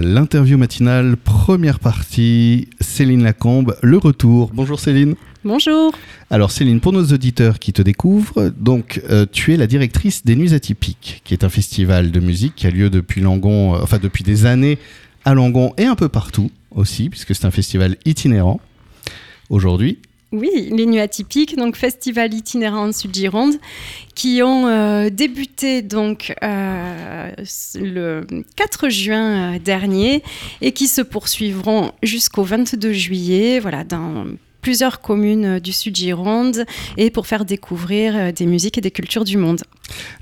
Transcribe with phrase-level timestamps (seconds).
[0.00, 4.50] l'interview matinale, première partie, Céline Lacombe, le retour.
[4.52, 5.14] Bonjour Céline.
[5.44, 5.92] Bonjour.
[6.30, 10.36] Alors Céline, pour nos auditeurs qui te découvrent, donc euh, tu es la directrice des
[10.36, 13.98] Nuits Atypiques, qui est un festival de musique qui a lieu depuis Langon, euh, enfin
[13.98, 14.78] depuis des années
[15.24, 18.60] à Langon et un peu partout aussi, puisque c'est un festival itinérant.
[19.48, 19.98] Aujourd'hui,
[20.36, 23.54] oui, les Nuits Atypiques, donc festival itinérant Sud-Gironde,
[24.14, 27.30] qui ont euh, débuté donc euh,
[27.74, 28.26] le
[28.56, 30.22] 4 juin euh, dernier
[30.60, 34.26] et qui se poursuivront jusqu'au 22 juillet, voilà, dans
[34.60, 36.64] plusieurs communes du sud Gironde
[36.96, 39.62] et pour faire découvrir des musiques et des cultures du monde.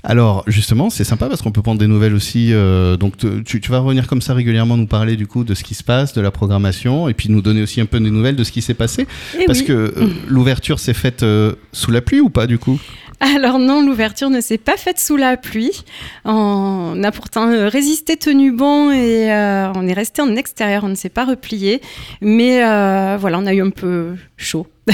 [0.03, 2.51] Alors justement, c'est sympa parce qu'on peut prendre des nouvelles aussi.
[2.99, 3.13] donc
[3.45, 6.13] tu, vas revenir comme ça régulièrement nous parler du coup de ce qui se passe,
[6.13, 8.61] de la programmation et puis nous donner aussi un peu des nouvelles de ce qui
[8.61, 9.07] s'est passé.
[9.39, 9.93] Eh parce que
[10.27, 11.25] l'ouverture s'est faite
[11.71, 12.79] sous la pluie ou pas du coup?
[13.19, 15.83] Alors non, l'ouverture ne s'est pas faite sous la pluie.
[16.25, 20.89] On a pourtant euh, résisté, tenu bon et euh, on est resté en extérieur, on
[20.89, 21.81] ne s'est pas replié.
[22.21, 24.67] Mais euh, voilà, on a eu un peu chaud.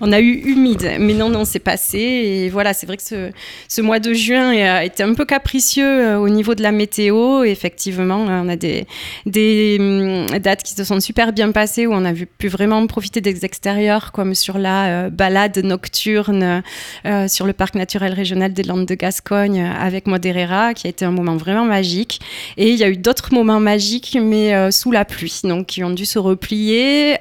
[0.00, 1.98] on a eu humide, mais non, non, c'est passé.
[1.98, 3.32] Et voilà, c'est vrai que ce,
[3.66, 7.42] ce, mois de juin a été un peu capricieux au niveau de la météo.
[7.42, 8.86] effectivement, on a des,
[9.24, 13.20] des hum, dates qui se sont super bien passées où on a pu vraiment profiter
[13.20, 16.62] des extérieurs, comme sur la balade nocturne
[17.04, 20.90] euh, sur le parc naturel régional des Landes de Gascogne euh, avec Moderera, qui a
[20.90, 22.20] été un moment vraiment magique.
[22.56, 25.84] Et il y a eu d'autres moments magiques, mais euh, sous la pluie, donc qui
[25.84, 27.16] ont dû se replier,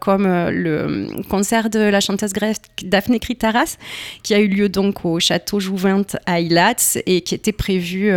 [0.00, 3.76] comme le concert de la chanteuse grecque Daphné Kritaras,
[4.22, 8.12] qui a eu lieu donc au château Jouvinte à Ilats et qui était prévu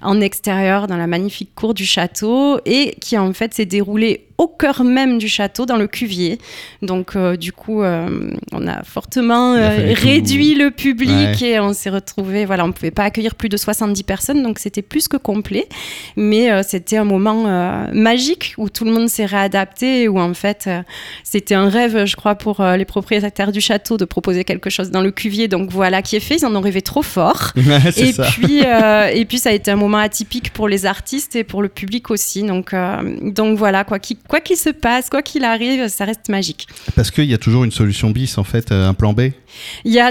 [0.00, 4.48] en extérieur dans la magnifique cour du château et qui en fait s'est déroulé au
[4.48, 6.38] cœur même du château, dans le cuvier.
[6.82, 11.90] Donc, euh, du coup, euh, on a fortement euh, réduit le public et on s'est
[11.90, 12.44] retrouvé.
[12.44, 15.68] Voilà, on ne pouvait pas accueillir plus de 70 personnes, donc c'était plus que complet.
[16.16, 17.44] Mais c'était un moment
[17.92, 20.68] magique où tout le monde s'est réadapté, où en fait,
[21.22, 25.02] c'était un rêve, je crois, pour les propriétaires du château de proposer quelque chose dans
[25.02, 25.46] le cuvier.
[25.46, 26.36] Donc voilà qui est fait.
[26.36, 27.52] Ils en ont rêvé trop fort.
[27.56, 28.62] et, puis,
[29.14, 32.10] et puis, ça a été un moment atypique pour les artistes et pour le public
[32.10, 32.42] aussi.
[32.42, 32.74] Donc,
[33.22, 36.66] donc voilà, quoi, qui quoi qu'il se passe, quoi qu'il arrive, ça reste magique.
[36.96, 39.32] Parce qu'il y a toujours une solution bis, en fait, euh, un plan B
[39.84, 40.10] Il y a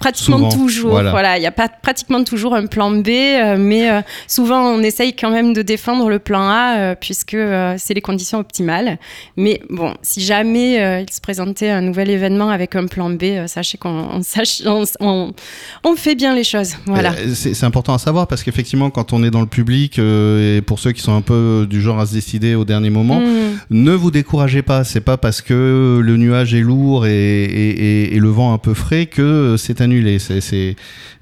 [0.00, 1.00] pratiquement toujours.
[1.00, 4.82] Voilà, il n'y a pas pratiquement toujours un plan B, euh, mais euh, souvent on
[4.82, 7.36] essaye quand même de défendre le plan A euh, puisque
[7.76, 8.98] c'est les conditions optimales.
[9.36, 13.76] Mais bon, si jamais il se présentait un nouvel événement avec un plan B, sachez
[13.78, 14.22] qu'on
[15.00, 15.32] on,
[15.84, 16.74] on, fait bien les choses.
[16.86, 17.12] Voilà.
[17.34, 20.92] C'est important à savoir parce qu'effectivement, quand on est dans le public et pour ceux
[20.92, 23.58] qui sont un peu du genre à se décider au dernier moment, mm.
[23.70, 24.84] ne vous découragez pas.
[24.84, 28.72] C'est pas parce que le nuage est lourd et, et, et le vent un peu
[28.72, 30.76] frais que c'est un c'est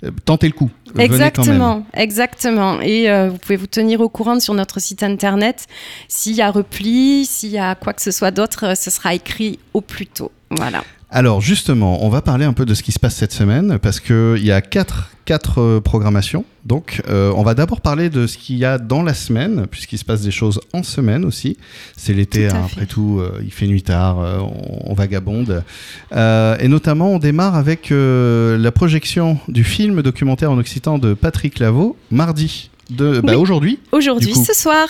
[0.05, 0.71] euh, tentez le coup.
[0.99, 2.81] Exactement, exactement.
[2.81, 5.67] Et euh, vous pouvez vous tenir au courant sur notre site internet.
[6.09, 9.15] S'il y a repli, s'il y a quoi que ce soit d'autre, euh, ce sera
[9.15, 10.33] écrit au plus tôt.
[10.51, 10.85] Voilà.
[11.11, 13.99] Alors justement, on va parler un peu de ce qui se passe cette semaine parce
[13.99, 16.45] qu'il y a quatre, quatre euh, programmations.
[16.67, 19.97] Donc euh, on va d'abord parler de ce qu'il y a dans la semaine, puisqu'il
[19.97, 21.57] se passe des choses en semaine aussi.
[21.97, 25.65] C'est l'été, hein, après tout, euh, il fait nuit tard, on, on, vagabonde.
[26.13, 31.97] et notamment, on démarre avec la projection du film documentaire en occitan de Patrick Lavaux,
[32.11, 33.79] mardi de bah, aujourd'hui.
[33.93, 34.89] Aujourd'hui, ce soir.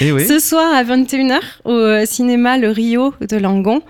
[0.00, 0.26] Et eh oui.
[0.26, 3.82] Ce soir à 21h au euh, cinéma Le Rio de Langon,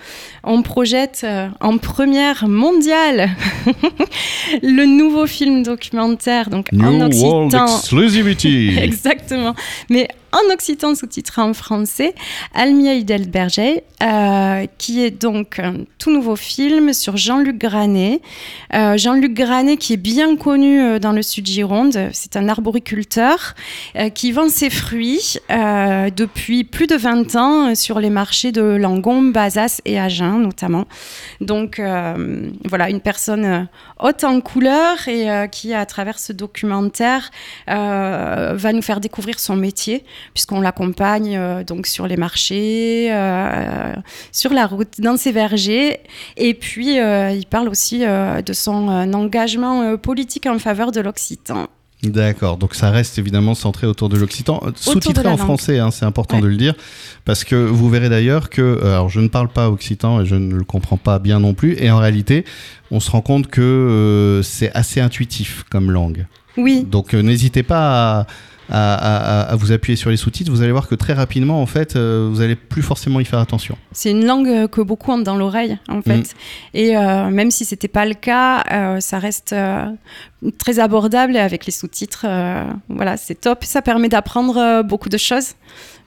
[0.43, 3.31] on projette euh, en première mondiale
[4.63, 7.49] le nouveau film documentaire donc en occitan.
[7.49, 8.79] World Exclusivity.
[8.83, 9.55] Exactement.
[9.91, 12.15] Mais en occitan sous-titré en français,
[12.55, 18.21] Almia Hidelberger, euh, qui est donc un tout nouveau film sur Jean-Luc Granet.
[18.75, 23.55] Euh, Jean-Luc Granet qui est bien connu euh, dans le sud Gironde, c'est un arboriculteur
[24.15, 29.81] qui vend ses fruits depuis plus de 20 ans sur les marchés de Langon, Bazas
[29.85, 30.87] et Agen notamment.
[31.41, 33.69] Donc voilà, une personne
[33.99, 37.31] haute en couleur et qui à travers ce documentaire
[37.67, 43.95] va nous faire découvrir son métier puisqu'on l'accompagne euh, donc sur les marchés, euh,
[44.33, 46.01] sur la route, dans ses vergers.
[46.37, 51.69] Et puis, euh, il parle aussi de son engagement politique en faveur de l'Occitan.
[52.03, 56.41] D'accord, donc ça reste évidemment centré autour de l'occitan, sous-titré en français, hein, c'est important
[56.41, 56.75] de le dire,
[57.27, 60.55] parce que vous verrez d'ailleurs que, alors je ne parle pas occitan et je ne
[60.55, 62.47] le comprends pas bien non plus, et en réalité,
[62.91, 66.27] on se rend compte que c'est assez intuitif comme langue.
[66.57, 66.87] Oui.
[66.91, 68.27] Donc n'hésitez pas à
[68.71, 72.41] à, vous appuyer sur les sous-titres, vous allez voir que très rapidement, en fait, vous
[72.41, 73.77] allez plus forcément y faire attention.
[73.93, 76.19] C'est une langue que beaucoup ont dans l'oreille, en fait.
[76.19, 76.25] Mm.
[76.75, 76.93] Et
[77.31, 79.55] même si c'était pas le cas, ça reste
[80.59, 82.27] très abordable et avec les sous-titres,
[82.89, 83.65] voilà, c'est top.
[83.65, 85.55] Ça permet d'apprendre beaucoup de choses.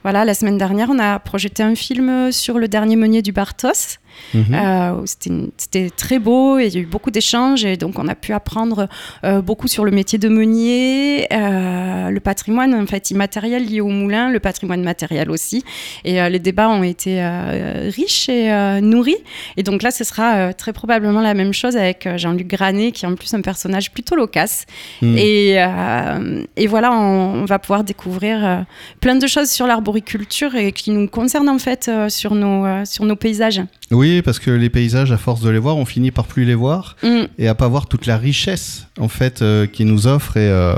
[0.02, 3.98] Voilà, la semaine dernière, on a projeté un film sur le dernier meunier du Bartos.
[4.34, 4.44] Mhm.
[4.52, 5.04] Euh,
[5.56, 8.32] c'était très beau et il y a eu beaucoup d'échanges et donc on a pu
[8.32, 8.88] apprendre
[9.24, 13.88] euh, beaucoup sur le métier de meunier, euh, le patrimoine en fait immatériel lié au
[13.88, 15.64] moulin, le patrimoine matériel aussi.
[16.04, 17.22] Et les débats ont été
[17.94, 19.16] riches et nourris.
[19.56, 23.08] Et donc là, ce sera très probablement la même chose avec Jean-Luc Granet qui est
[23.08, 24.66] en plus un personnage plutôt loquace.
[25.02, 25.18] Mhm.
[25.18, 25.64] Et,
[26.56, 28.64] et, voilà, on, va pouvoir découvrir
[29.00, 33.16] plein de choses sur l'arboriculture et qui nous concernent en fait sur, nos, sur nos
[33.16, 33.62] paysages.
[33.94, 36.54] Oui, parce que les paysages, à force de les voir, on finit par plus les
[36.54, 37.24] voir mm.
[37.38, 40.76] et à pas voir toute la richesse en fait euh, qu'ils nous offrent euh,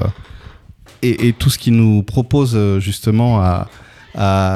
[1.02, 3.68] et, et, tout ce qu'ils nous proposent euh, justement à,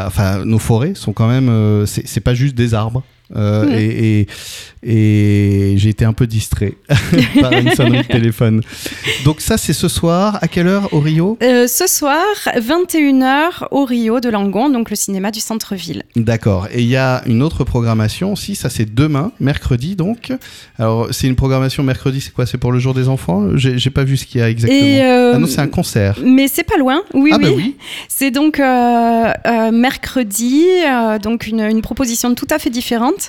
[0.06, 3.02] enfin, nos forêts sont quand même, c'est pas juste des arbres.
[3.34, 3.72] Mm.
[3.72, 4.26] et,
[4.82, 6.74] et j'ai été un peu distrait
[7.40, 8.62] par une sonnerie de téléphone.
[9.24, 10.38] Donc ça, c'est ce soir.
[10.40, 11.36] À quelle heure au Rio?
[11.42, 12.24] Euh, Ce soir,
[12.56, 16.04] 21h au Rio de Langon, donc le cinéma du centre-ville.
[16.16, 16.68] D'accord.
[16.72, 18.54] Et il y a une autre programmation aussi.
[18.54, 20.32] Ça, c'est demain, mercredi donc.
[20.78, 22.20] Alors, c'est une programmation mercredi.
[22.22, 22.46] C'est quoi?
[22.46, 23.48] C'est pour le jour des enfants?
[23.56, 24.80] J'ai pas vu ce qu'il y a exactement.
[24.80, 26.18] Euh, ah non, c'est un concert.
[26.24, 27.02] Mais c'est pas loin.
[27.12, 27.54] Oui, ah, bah oui.
[27.56, 27.76] oui.
[28.08, 29.32] C'est donc euh,
[29.72, 30.64] mercredi,
[31.22, 33.19] donc une, une, proposition tout à fait différente,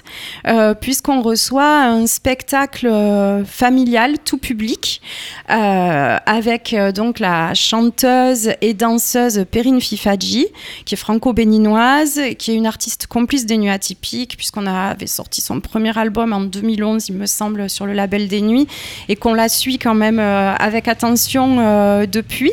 [0.82, 5.02] puisqu'on reçoit un spectacle euh, familial tout public
[5.50, 10.48] euh, avec euh, donc la chanteuse et danseuse Perrine Fifadji
[10.86, 15.60] qui est franco-béninoise, qui est une artiste complice des nuits atypiques puisqu'on avait sorti son
[15.60, 18.68] premier album en 2011 il me semble sur le label des nuits
[19.10, 22.52] et qu'on la suit quand même avec attention depuis.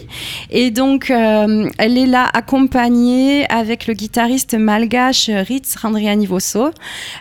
[0.50, 5.76] Et donc elle est là accompagnée avec le guitariste malgache Ritz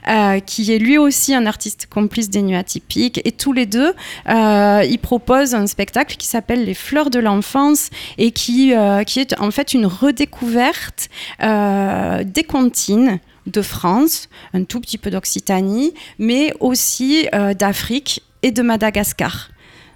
[0.07, 3.19] Randrianivoso qui est lui aussi un artiste artiste complice des nuits atypiques.
[3.25, 3.93] Et tous les deux,
[4.29, 7.89] euh, ils proposent un spectacle qui s'appelle Les Fleurs de l'enfance
[8.19, 11.09] et qui, euh, qui est en fait une redécouverte
[11.41, 17.27] euh, des comptines de France, un tout petit peu d'Occitanie, mais aussi
[17.57, 19.49] d'Afrique et de Madagascar.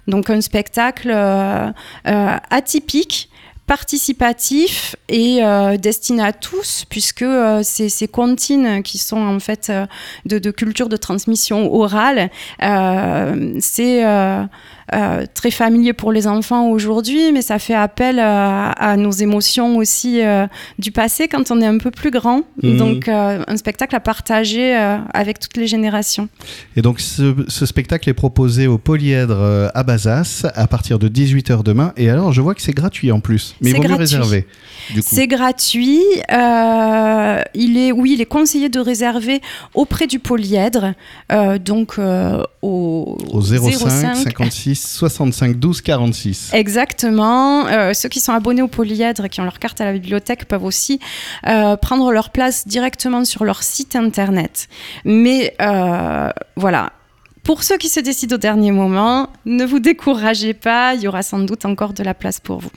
[0.08, 1.14] Donc un spectacle
[2.04, 3.28] atypique
[3.66, 9.68] participatif et euh, destiné à tous, puisque euh, ces, ces, comptines qui sont en fait
[9.70, 9.86] euh,
[10.26, 12.30] de, de, culture de transmission orale,
[13.60, 14.04] c'est
[14.94, 20.20] euh, très familier pour les enfants aujourd'hui, mais ça fait appel à, nos émotions aussi
[20.78, 22.42] du passé quand on est un peu plus grand.
[22.62, 22.76] Mhm.
[22.76, 24.74] Donc un spectacle à partager
[25.14, 26.28] avec toutes les générations.
[26.76, 31.92] Et donc ce, spectacle est proposé au Polyèdre à Bazas à partir de 18h demain.
[31.96, 34.46] Et alors je vois que c'est gratuit en plus, mais il vaut mieux réserver.
[35.00, 36.02] C'est gratuit.
[36.30, 39.40] il est, oui, il est conseillé de réserver
[39.74, 40.94] auprès du Polyèdre,
[41.60, 41.98] donc
[42.62, 46.50] au, au 05, 56 65 12 46.
[46.52, 47.66] Exactement.
[47.66, 50.46] Euh, ceux qui sont abonnés au Polyèdre et qui ont leur carte à la bibliothèque
[50.46, 51.00] peuvent aussi
[51.46, 54.68] euh, prendre leur place directement sur leur site internet.
[55.04, 56.92] Mais euh, voilà.
[57.42, 61.24] Pour ceux qui se décident au dernier moment, ne vous découragez pas, il y aura
[61.24, 62.70] sans doute encore de la place pour vous.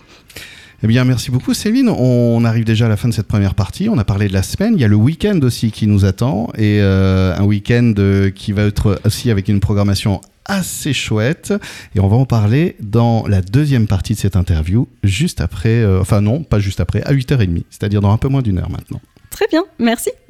[0.83, 1.89] Eh bien, merci beaucoup Céline.
[1.89, 3.89] On arrive déjà à la fin de cette première partie.
[3.89, 4.73] On a parlé de la semaine.
[4.75, 7.93] Il y a le week-end aussi qui nous attend et un week-end
[8.35, 11.53] qui va être aussi avec une programmation assez chouette.
[11.95, 15.99] Et on va en parler dans la deuxième partie de cette interview, juste après, euh,
[15.99, 19.01] enfin non, pas juste après, à 8h30, c'est-à-dire dans un peu moins d'une heure maintenant.
[19.31, 20.11] Très bien, merci.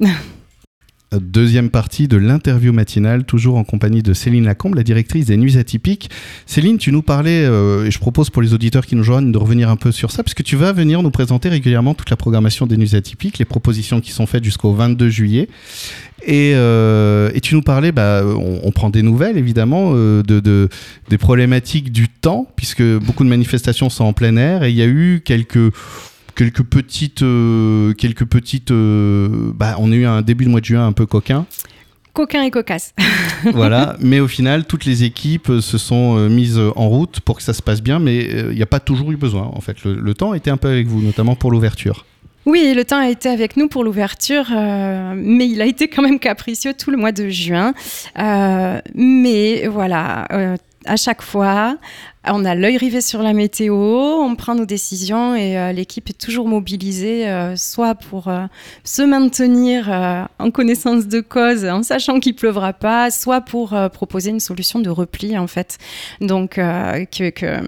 [1.12, 5.56] Deuxième partie de l'interview matinale, toujours en compagnie de Céline Lacombe, la directrice des Nuits
[5.56, 6.10] Atypiques.
[6.46, 9.38] Céline, tu nous parlais, euh, et je propose pour les auditeurs qui nous joignent de
[9.38, 12.16] revenir un peu sur ça, parce que tu vas venir nous présenter régulièrement toute la
[12.16, 15.48] programmation des Nuits Atypiques, les propositions qui sont faites jusqu'au 22 juillet.
[16.24, 20.68] Et, euh, et, tu nous parlais, bah, on, prend des nouvelles évidemment euh, de,
[21.08, 24.82] des problématiques du temps, puisque beaucoup de manifestations sont en plein air, et il y
[24.82, 25.72] a eu quelques
[26.36, 28.70] quelques petites, euh, quelques petites.
[28.70, 31.46] Euh, bah, on a eu un début de mois de juin un peu coquin.
[32.12, 32.94] Coquin et cocasse.
[33.52, 37.42] voilà, mais au final, toutes les équipes se sont euh, mises en route pour que
[37.42, 39.50] ça se passe bien, mais il n'y a pas toujours eu besoin.
[39.52, 42.06] En fait, le, temps était un peu avec vous, notamment pour l'ouverture.
[42.46, 46.20] Oui, le temps a été avec nous pour l'ouverture, mais il a été quand même
[46.20, 47.74] capricieux tout le mois de juin.
[48.94, 51.76] mais voilà, à chaque fois,
[52.28, 56.18] on a l'œil rivé sur la météo, on prend nos décisions et euh, l'équipe est
[56.18, 58.46] toujours mobilisée, euh, soit pour euh,
[58.84, 59.88] se maintenir
[60.38, 64.90] en connaissance de cause, en sachant qu'il pleuvra pas, soit pour proposer une solution de
[64.90, 65.78] repli en fait.
[66.20, 67.60] Donc que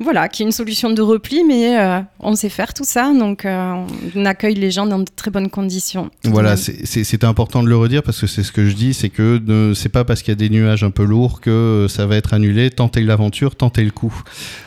[0.00, 1.76] voilà, qui est une solution de repli, mais
[2.20, 6.10] on sait faire tout ça, donc on accueille les gens dans de très bonnes conditions.
[6.24, 9.72] Voilà, c'est important de le redire parce que c'est ce que je dis, c'est que
[9.74, 12.32] c'est pas parce qu'il y a des nuages un peu lourds que ça va être
[12.32, 12.70] annulé.
[12.70, 14.14] Tentez l'aventure, tentez le coup.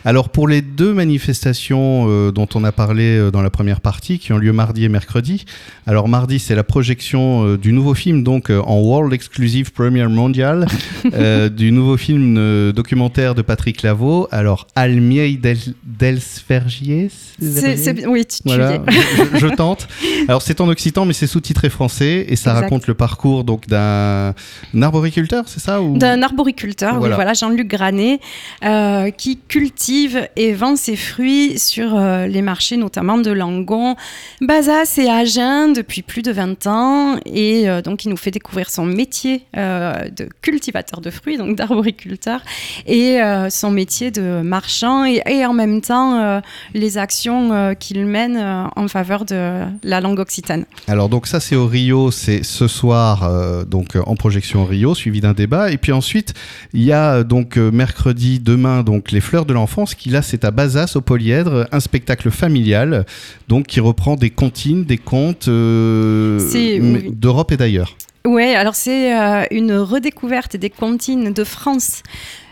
[0.06, 4.38] Alors pour les deux manifestations dont on a parlé dans la première partie, qui ont
[4.38, 5.46] lieu mardi et mercredi.
[5.88, 10.68] Alors mardi, c'est la projection du nouveau film, donc en World Exclusive Premiere Mondial,
[11.56, 14.28] du nouveau film documentaire de Patrick Lavaux.
[14.32, 16.20] Alors Almier del, del
[18.08, 18.82] Oui, tu, voilà,
[19.34, 19.88] je, tente.
[20.28, 24.34] Alors c'est en occitan, mais c'est sous-titré français et ça raconte le parcours donc d'un
[24.82, 25.98] arboriculteur, c'est ça ou...
[25.98, 28.20] D'un arboriculteur, voilà, oui, voilà Jean-Luc Granet,
[28.64, 33.96] euh, qui cultive et vend ses fruits sur euh, les marchés, notamment de Langon,
[34.42, 37.18] Bazas et Agen depuis plus de 20 ans.
[37.26, 42.42] Et euh, donc il nous fait découvrir son métier de cultivateur de fruits, donc d'arboriculteur,
[42.86, 46.42] et son métier de marchand, et, et en même temps
[46.74, 48.38] les actions qu'il mène
[48.76, 50.66] en faveur de la langue occitane.
[50.88, 54.96] Alors donc ça c'est au Rio, c'est ce soir euh, donc en projection au Rio,
[54.96, 55.72] suivi d'un débat.
[55.72, 56.34] Et puis ensuite
[56.74, 60.46] il y a donc euh, mercredi demain donc les fleurs de l'enfance qui là c'est
[60.46, 63.06] à Bazas au Polyèdre, un spectacle familial
[63.48, 66.40] donc qui reprend des comptines, des contes euh,
[67.12, 67.96] d'Europe et d'ailleurs.
[68.26, 69.12] Oui, alors c'est
[69.52, 72.04] une redécouverte des comptines de France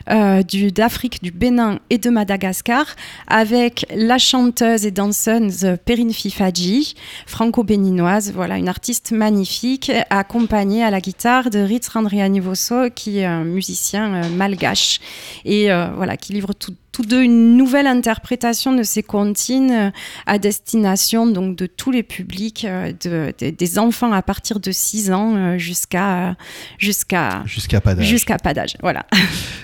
[0.10, 0.42] euh,
[0.74, 2.86] d'Afrique, du Bénin et de Madagascar,
[3.28, 11.02] avec la chanteuse et danseuse Perrine Fifadji, franco-béninoise, voilà, une artiste magnifique, accompagnée à la
[11.02, 15.00] guitare de Ritz Randrianivoso, qui est un musicien euh, malgache,
[15.46, 19.92] et euh, voilà, qui livre tout, tous deux une nouvelle interprétation de ces comptines euh,
[20.26, 25.12] à destination donc de tous les publics, euh, de, des enfants à partir de 6
[25.12, 26.36] ans euh, jusqu'à
[26.78, 28.06] jusqu'à jusqu'à pas d'âge.
[28.06, 29.06] Jusqu'à pas d'âge, voilà.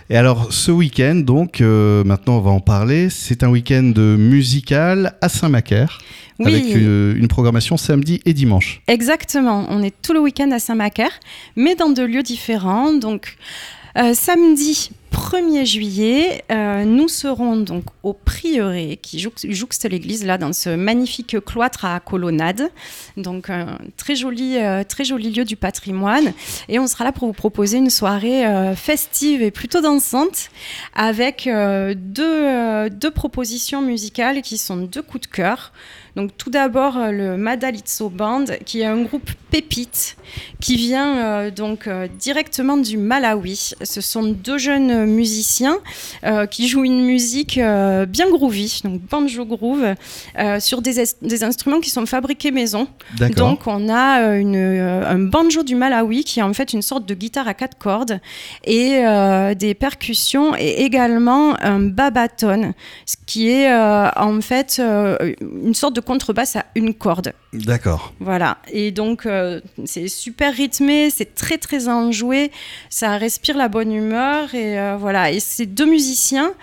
[0.10, 5.30] Et alors ce week-end, donc maintenant on va en parler, c'est un week-end musical à
[5.30, 6.00] Saint-Macaire.
[6.40, 6.54] Oui.
[6.54, 8.82] Avec une, programmation samedi et dimanche.
[8.88, 11.10] Exactement, on est tout le week-end à Saint-Macaire,
[11.56, 12.94] mais dans deux lieux différents.
[12.94, 13.36] Donc
[14.14, 20.70] samedi, 1er juillet, euh, nous serons donc au prieuré qui jouxte l'église là dans ce
[20.70, 22.70] magnifique cloître à colonnade.
[23.18, 26.34] Donc un très joli, euh, très joli lieu du patrimoine.
[26.70, 30.50] Et on sera là pour vous proposer une soirée euh, festive et plutôt dansante
[30.94, 35.74] avec deux, deux propositions musicales qui sont deux coups de cœur.
[36.18, 40.18] Donc tout d'abord euh, le Madalitso Band, qui est un groupe pépite
[40.60, 43.76] qui vient euh, donc euh, directement du Malawi.
[43.84, 45.78] Ce sont deux jeunes musiciens
[46.50, 49.94] qui jouent une musique bien groovy, donc banjo groove,
[50.60, 52.88] sur des, des, instruments qui sont fabriqués maison.
[53.36, 57.14] Donc on a une, un banjo du Malawi qui est en fait une sorte de
[57.14, 58.20] guitare à quatre cordes
[58.66, 59.04] et
[59.56, 62.74] des percussions et également un babaton,
[63.06, 67.34] ce qui est en fait une sorte de contrebasse à une corde.
[67.52, 68.14] D'accord.
[68.22, 68.60] Voilà.
[68.72, 72.52] Et donc, euh, c'est super rythmé, c'est très, très enjoué.
[72.90, 74.56] Ça respire la bonne humeur.
[74.56, 75.32] Et euh, voilà.
[75.32, 76.54] Et ces deux musiciens,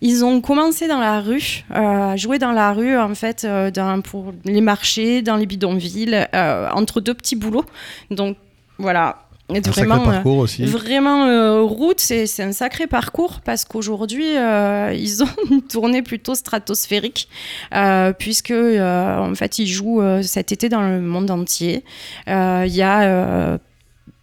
[0.00, 4.00] ils ont commencé dans la rue, euh, à jouer dans la rue, en fait, dans,
[4.00, 7.66] pour les marchés, dans les bidonvilles, entre deux petits boulots.
[8.10, 8.38] Donc,
[8.78, 10.64] voilà, un vraiment, sacré parcours aussi.
[10.64, 16.34] Vraiment, euh, route, c'est un sacré parcours parce qu'aujourd'hui, euh, ils ont une tournée plutôt
[16.34, 17.28] stratosphérique,
[17.74, 21.84] euh, puisque en fait, ils jouent cet été dans le monde entier.
[22.26, 23.58] Il y a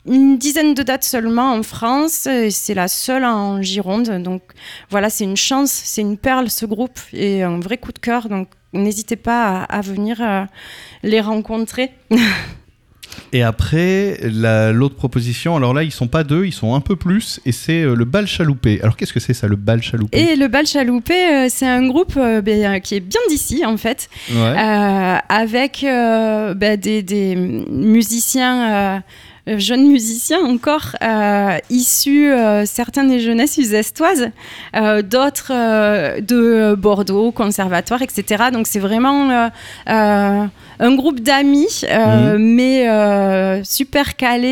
[0.07, 4.23] une dizaine de dates seulement en France, c'est la seule en Gironde.
[4.23, 4.41] Donc
[4.89, 8.27] voilà, c'est une chance, c'est une perle ce groupe et un vrai coup de cœur.
[8.27, 10.47] Donc n'hésitez pas à venir
[11.03, 11.91] les rencontrer.
[13.33, 14.19] Et après,
[14.73, 17.81] l'autre proposition, alors là, ils sont pas deux, ils sont un peu plus, et c'est
[17.81, 18.79] euh, le bal chaloupé.
[18.81, 20.17] Alors qu'est-ce que c'est ça, le bal chaloupé?
[20.17, 23.77] Et le bal chaloupé, euh, c'est un groupe euh, ben, qui est bien d'ici, en
[23.77, 24.09] fait,
[25.29, 29.01] avec ben, des, des, musiciens
[29.47, 34.29] jeunes musiciens encore euh, issus euh, certains des jeunesses usestoises,
[34.73, 35.51] d'autres
[36.19, 38.45] de Bordeaux, conservatoire, etc.
[38.51, 39.49] Donc c'est vraiment
[39.85, 42.37] un groupe d'amis, mhm.
[42.37, 44.49] mais super calés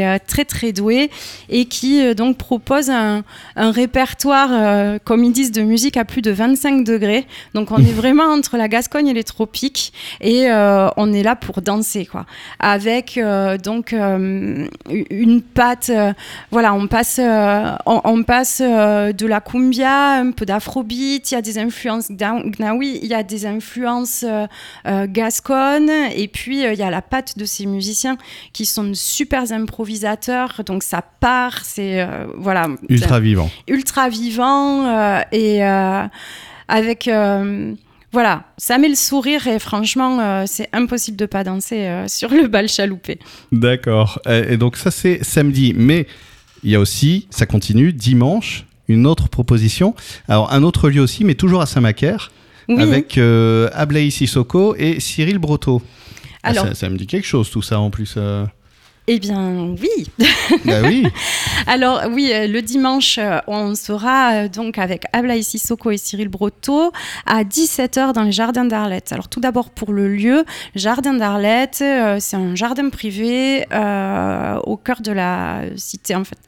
[0.00, 1.10] et très très doués,
[1.48, 3.22] et qui donc propose un,
[3.56, 7.26] un répertoire, comme ils disent, de musique à plus de 25 degrés.
[7.54, 10.48] Donc on est vraiment entre la Gascogne et les tropiques, et
[10.96, 12.26] on est là pour danser, quoi.
[12.60, 13.18] Avec
[13.62, 14.18] donc euh,
[15.10, 15.90] une pâte.
[15.90, 16.12] Euh,
[16.50, 21.30] voilà, on passe, euh, on, passe de la cumbia, un peu d'afrobeat.
[21.30, 24.24] Il y a des influences gnawi, il y a des influences
[24.84, 28.16] gasconnes, et puis il y a la patte de ces musiciens
[28.52, 30.62] qui sont super improvisateurs.
[30.64, 32.06] Donc ça part, c'est
[32.36, 35.62] voilà ultra vivant, ultra vivant et
[36.68, 37.08] avec
[38.12, 42.68] voilà, ça met le sourire et franchement, c'est impossible de pas danser sur le bal
[42.68, 43.18] chaloupé.
[43.52, 44.20] D'accord.
[44.26, 46.06] Et donc ça c'est samedi, mais
[46.62, 49.94] il y a aussi, ça continue dimanche, une autre proposition.
[50.26, 52.30] Alors un autre lieu aussi, mais toujours à Saint-Macaire,
[52.76, 55.82] avec euh, Ablaï Sissoko et Cyril Broto.
[56.42, 58.14] Ah, Alors, ça, me dit quelque chose tout ça en plus.
[58.16, 58.44] Euh.
[59.10, 60.06] Eh bien, oui.
[60.66, 61.06] bah oui.
[61.66, 66.92] Alors, oui, euh, le dimanche, on sera donc avec Ablaï Sissoko et Cyril Broto
[67.24, 69.10] à 17h dans les jardins d'Arlette.
[69.12, 71.82] Alors, tout d'abord pour le lieu, Jardin d'Arlette,
[72.18, 73.64] c'est un jardin privé
[74.64, 76.38] au cœur de la cité, en fait,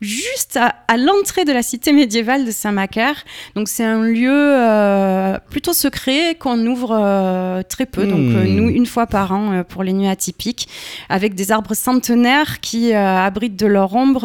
[0.00, 3.24] juste à, l'entrée de la cité médiévale de Saint-Macaire.
[3.54, 8.56] Donc c'est un lieu euh, plutôt secret qu'on ouvre euh, très peu, donc euh, hmm.
[8.56, 10.68] nous une fois par an pour les nuits atypiques,
[11.08, 14.22] avec des arbres centenaires qui abritent de leur ombre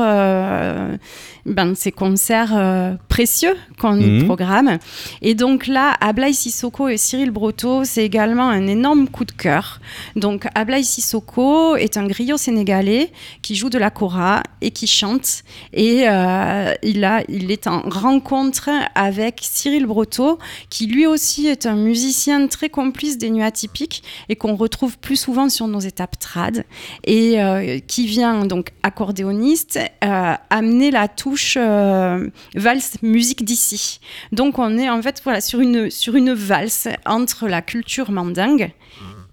[1.46, 4.25] ben, ces concerts précieux qu'on hmm.
[4.25, 4.77] programme.
[5.22, 9.79] Et donc là, Ablaï Sissoko et Cyril Broto, c'est également un énorme coup de cœur.
[10.15, 15.44] Donc Ablaï Sissoko est un griot sénégalais qui joue de la kora et qui chante
[15.74, 21.65] et euh, il, a, il est en rencontre avec Cyril Broto, qui lui aussi est
[21.65, 26.17] un musicien très complice des nuits atypiques et qu'on retrouve plus souvent sur nos étapes
[26.19, 26.65] trad,
[27.03, 34.00] et euh, qui vient donc accordéoniste euh, amener la touche valse musique d'ici.
[34.31, 38.72] Donc on est en fait voilà, sur, une, sur une valse entre la culture mandingue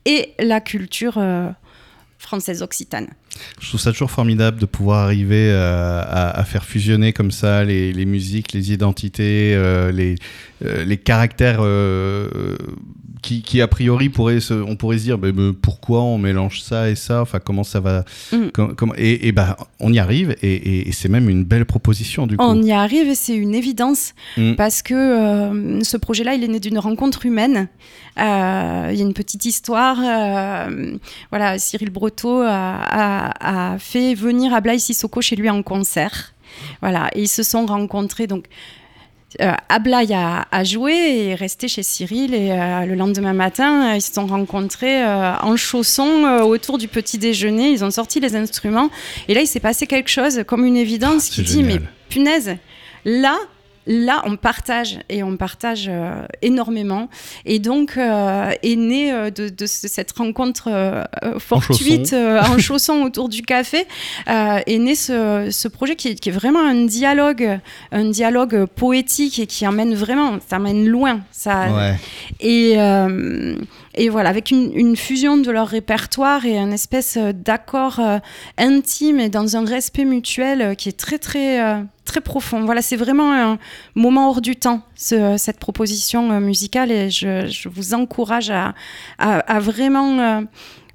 [0.05, 1.23] et la culture
[2.19, 3.09] française occitane.
[3.61, 8.05] Je trouve ça toujours formidable de pouvoir arriver euh, à, faire fusionner comme ça les,
[8.05, 10.17] musiques, les identités, euh, les,
[10.65, 11.63] euh, les caractères
[13.23, 17.23] qui, a priori pourrait on pourrait se dire mais, pourquoi on mélange ça et ça?
[17.23, 18.49] Enfin comment ça va mm.
[18.97, 22.61] et, et bah, on y arrive et, c'est même une belle proposition du coup on
[22.63, 24.55] y arrive et c'est une évidence mm.
[24.55, 27.69] parce que ce projet là il est né d'une rencontre humaine
[28.17, 29.99] il y a une petite histoire
[31.31, 33.22] voilà Cyril Broto a,
[33.79, 36.35] fait venir Ablaï Sissoko chez lui en concert
[36.81, 38.49] voilà et ils se sont rencontrés donc
[39.41, 42.35] euh, Ablaï a, joué et est resté chez Cyril.
[42.35, 47.19] Et euh, le lendemain matin, euh, ils se sont rencontrés en chaussons autour du petit
[47.19, 47.71] déjeuner.
[47.71, 48.91] Ils ont sorti les instruments.
[49.29, 52.57] Et là, il s'est passé quelque chose, comme une évidence, ah, qui dit Mais punaise,
[53.05, 53.39] là,
[53.87, 57.09] là, on partage et on partage euh, énormément.
[57.45, 60.71] Et donc, euh, est né euh, de, cette rencontre
[61.39, 63.87] fortuite en chaussons autour du café,
[64.27, 67.59] est né ce, projet qui est, vraiment un dialogue,
[67.91, 71.21] un dialogue poétique et qui emmène vraiment, ça emmène loin.
[71.33, 71.69] Ça,
[72.41, 72.77] et,
[73.95, 78.01] et voilà, avec une, fusion de leur répertoire et un espèce d'accord
[78.59, 82.65] intime et dans un respect mutuel qui est très, très très profond.
[82.65, 83.59] Voilà, c'est vraiment un
[83.95, 90.41] moment hors du temps, cette proposition euh, musicale, et je, vous encourage à, vraiment euh,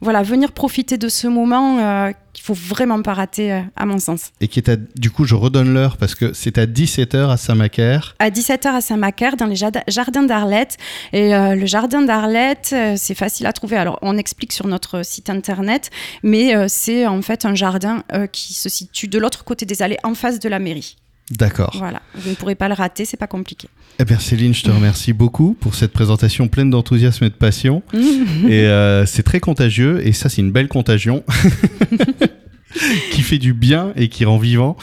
[0.01, 2.11] voilà, venir profiter de ce moment euh,
[2.47, 4.31] faut vraiment pas rater, à mon sens.
[4.41, 7.37] Et qui est à, du coup, je redonne l'heure parce que c'est à 17h à
[7.37, 8.15] Saint-Macaire.
[8.19, 10.77] À 17h à Saint-Macaire, dans les jardins d'Arlette.
[11.13, 13.77] Et le jardin d'Arlette, c'est facile à trouver.
[13.77, 15.89] Alors, on explique sur notre site internet,
[16.23, 20.13] mais c'est en fait un jardin qui se situe de l'autre côté des allées, en
[20.13, 20.97] face de la mairie.
[21.31, 21.75] D'accord.
[21.77, 23.67] Voilà, vous ne pourrez pas le rater, c'est pas compliqué.
[23.99, 27.83] Eh bien Céline, je te remercie beaucoup pour cette présentation pleine d'enthousiasme et de passion.
[27.93, 31.23] et euh, c'est très contagieux, et ça c'est une belle contagion.
[33.11, 34.75] qui fait du bien et qui rend vivant.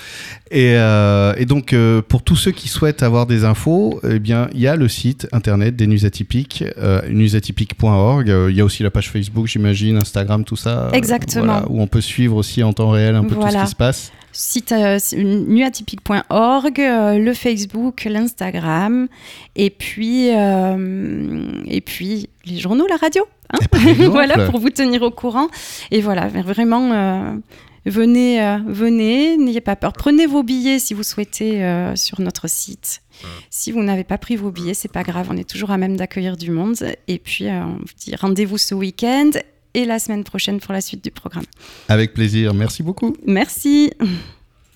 [0.51, 4.61] Et, euh, donc, euh, pour tous ceux qui souhaitent avoir des infos, eh bien, il
[4.61, 6.65] y a le site internet des News Atypiques,
[7.09, 8.33] newsatypiques.org.
[8.51, 10.91] Il y a aussi la page Facebook, j'imagine, Instagram, tout ça.
[10.93, 11.63] Exactement.
[11.69, 14.13] où on peut suivre aussi en temps réel un peu tout ce qui se passe
[14.35, 19.09] site euh, nuatypique.org, euh, le Facebook, l'Instagram,
[19.57, 23.25] et puis euh, et puis les journaux, la radio.
[23.53, 23.59] Hein
[24.11, 25.49] voilà pour vous tenir au courant.
[25.91, 27.41] Et voilà, vraiment.
[27.87, 29.93] Venez, venez, n'ayez pas peur.
[29.93, 33.03] Prenez vos billets si vous souhaitez sur notre site.
[33.51, 35.97] Si vous n'avez pas pris vos billets, c'est pas grave, on est toujours à même
[35.97, 36.77] d'accueillir du monde.
[37.09, 39.31] Et puis, on vous dit rendez-vous ce week-end
[39.75, 41.45] et la semaine prochaine pour la suite du programme.
[41.89, 43.17] Avec plaisir, merci beaucoup.
[43.27, 43.93] Merci.